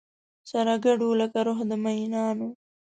سره 0.51 0.73
ګډو 0.85 1.09
لکه 1.21 1.39
روح 1.47 1.59
د 1.69 1.71
مینانو 1.83 2.49